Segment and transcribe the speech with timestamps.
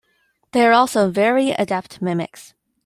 [0.51, 2.55] They are also very adept mimics.